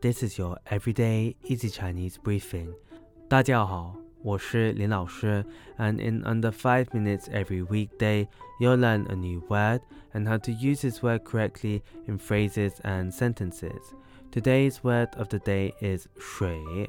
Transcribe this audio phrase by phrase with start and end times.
[0.00, 2.74] This is your everyday easy Chinese briefing.
[3.28, 5.44] 大家好，我是林老师,
[5.78, 8.26] and in under 5 minutes every weekday,
[8.60, 9.80] you'll learn a new word
[10.12, 13.94] and how to use this word correctly in phrases and sentences.
[14.30, 16.88] Today's word of the day is 水,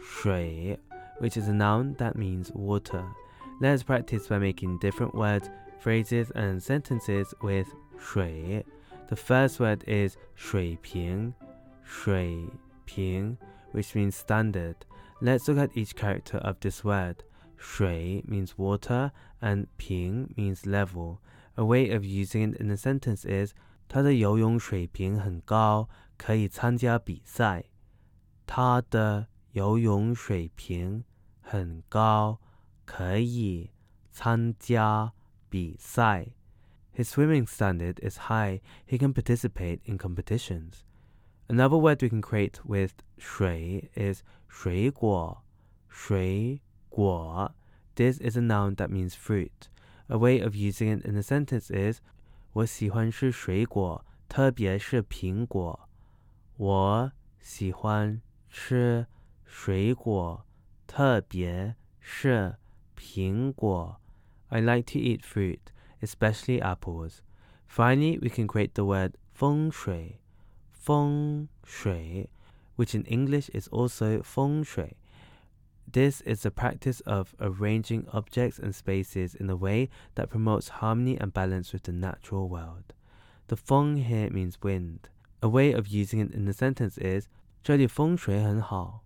[0.00, 0.78] 水,
[1.18, 3.04] which is a noun that means water.
[3.60, 5.48] Let's practice by making different words,
[5.80, 7.66] phrases, and sentences with
[7.98, 8.64] 水.
[9.08, 11.34] The first word is 水平,
[11.88, 12.48] 水
[12.86, 13.36] 平,
[13.72, 14.76] which means standard.
[15.20, 17.24] Let's look at each character of this word.
[17.56, 21.18] 水 means water and 平 means level.
[21.56, 23.54] A way of using it in a sentence is
[23.88, 27.64] 他的游泳水平很高，可以参加比赛。
[28.46, 31.04] 他的游泳水平
[31.40, 32.40] 很高，
[32.84, 33.70] 可以
[34.12, 35.12] 参加
[35.48, 36.34] 比赛。
[36.94, 38.60] his swimming standard is high.
[38.86, 40.84] He can participate in competitions.
[41.48, 45.42] Another word we can create with 水 is 水果,
[45.88, 47.54] 水果.
[47.94, 49.68] This is a noun that means fruit.
[50.08, 52.00] A way of using it in a sentence is
[52.52, 55.88] 我喜欢吃水果，特别是苹果。
[56.56, 59.06] 我喜欢吃
[59.44, 60.44] 水果，
[60.86, 62.56] 特别是
[62.96, 64.00] 苹果。
[64.48, 65.60] I like to eat fruit
[66.00, 67.20] especially apples.
[67.66, 70.18] Finally, we can create the word feng shui,
[70.78, 72.28] feng shui,
[72.76, 74.96] which in English is also feng shui.
[75.90, 81.16] This is the practice of arranging objects and spaces in a way that promotes harmony
[81.18, 82.94] and balance with the natural world.
[83.48, 85.08] The feng here means wind.
[85.42, 87.28] A way of using it in a sentence is
[87.62, 89.04] 这里风水很好。